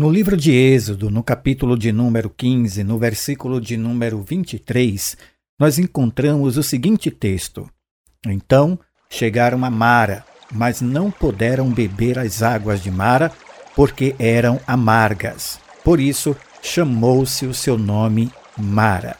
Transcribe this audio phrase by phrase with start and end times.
[0.00, 5.14] No livro de Êxodo, no capítulo de número 15, no versículo de número 23,
[5.58, 7.68] nós encontramos o seguinte texto:
[8.26, 8.78] Então
[9.10, 13.30] chegaram a Mara, mas não puderam beber as águas de Mara,
[13.76, 15.60] porque eram amargas.
[15.84, 19.18] Por isso chamou-se o seu nome Mara.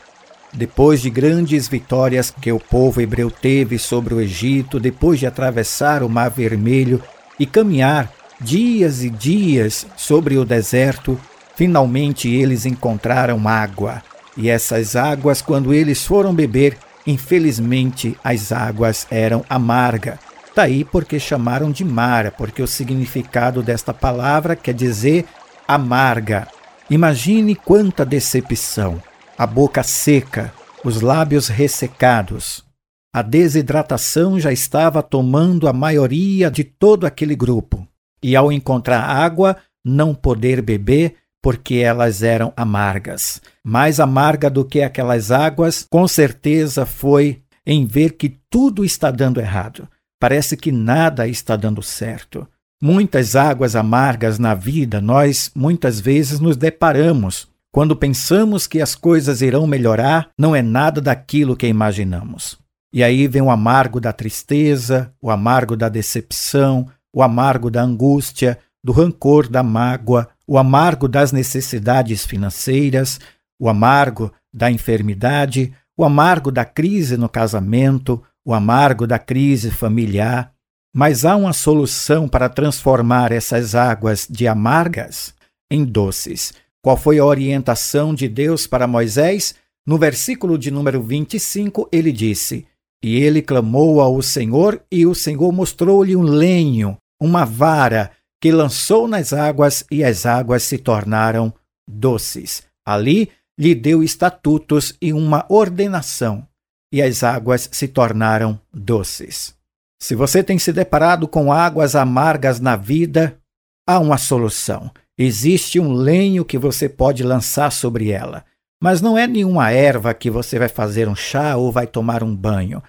[0.51, 6.03] Depois de grandes vitórias que o povo hebreu teve sobre o Egito, depois de atravessar
[6.03, 7.03] o Mar Vermelho
[7.39, 8.11] e caminhar
[8.41, 11.21] dias e dias sobre o deserto,
[11.55, 14.03] finalmente eles encontraram água.
[14.37, 20.19] E essas águas, quando eles foram beber, infelizmente as águas eram amargas.
[20.57, 25.27] Daí porque chamaram de Mara, porque o significado desta palavra quer dizer
[25.69, 26.49] amarga.
[26.89, 29.01] Imagine quanta decepção,
[29.39, 30.53] a boca seca,
[30.83, 32.65] os lábios ressecados.
[33.13, 37.90] A desidratação já estava tomando a maioria de todo aquele grupo
[38.23, 43.41] e ao encontrar água, não poder beber porque elas eram amargas.
[43.65, 49.41] Mais amarga do que aquelas águas, com certeza foi em ver que tudo está dando
[49.41, 49.89] errado.
[50.19, 52.47] Parece que nada está dando certo.
[52.83, 57.49] Muitas águas amargas na vida nós muitas vezes nos deparamos.
[57.73, 62.59] Quando pensamos que as coisas irão melhorar, não é nada daquilo que imaginamos.
[62.93, 68.59] E aí vem o amargo da tristeza, o amargo da decepção, o amargo da angústia,
[68.83, 73.21] do rancor, da mágoa, o amargo das necessidades financeiras,
[73.59, 80.53] o amargo da enfermidade, o amargo da crise no casamento, o amargo da crise familiar.
[80.95, 85.35] Mas há uma solução para transformar essas águas de amargas
[85.71, 86.53] em doces.
[86.83, 89.55] Qual foi a orientação de Deus para Moisés?
[89.87, 92.67] No versículo de número 25, ele disse:
[93.05, 99.07] E ele clamou ao Senhor, e o Senhor mostrou-lhe um lenho uma vara que lançou
[99.07, 101.53] nas águas e as águas se tornaram
[101.87, 102.63] doces.
[102.87, 106.47] Ali lhe deu estatutos e uma ordenação,
[106.91, 109.55] e as águas se tornaram doces.
[110.03, 113.39] Se você tem se deparado com águas amargas na vida,
[113.87, 114.91] há uma solução.
[115.19, 118.43] Existe um lenho que você pode lançar sobre ela,
[118.83, 122.35] mas não é nenhuma erva que você vai fazer um chá ou vai tomar um
[122.35, 122.83] banho.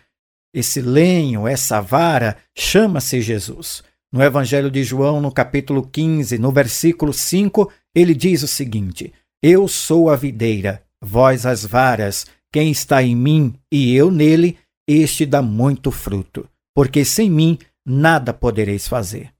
[0.53, 3.83] Esse lenho, essa vara, chama-se Jesus.
[4.13, 9.69] No Evangelho de João, no capítulo 15, no versículo 5, ele diz o seguinte: Eu
[9.69, 15.41] sou a videira, vós as varas, quem está em mim e eu nele, este dá
[15.41, 16.45] muito fruto,
[16.75, 19.31] porque sem mim nada podereis fazer.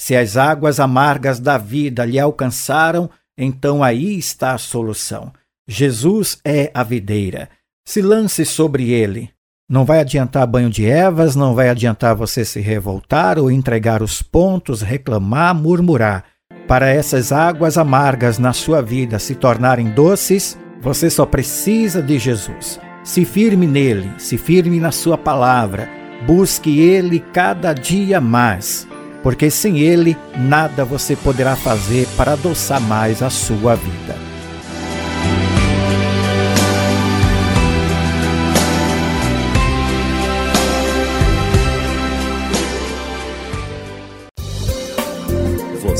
[0.00, 5.32] Se as águas amargas da vida lhe alcançaram, então aí está a solução.
[5.68, 7.50] Jesus é a videira.
[7.86, 9.30] Se lance sobre ele,
[9.68, 14.20] não vai adiantar banho de ervas, não vai adiantar você se revoltar ou entregar os
[14.20, 16.24] pontos, reclamar, murmurar.
[16.68, 22.78] Para essas águas amargas na sua vida se tornarem doces, você só precisa de Jesus.
[23.02, 25.88] Se firme nele, se firme na sua palavra,
[26.26, 28.86] busque ele cada dia mais,
[29.22, 34.33] porque sem ele nada você poderá fazer para adoçar mais a sua vida.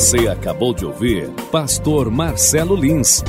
[0.04, 3.24] Você acabou de ouvir Pastor Marcelo Lins.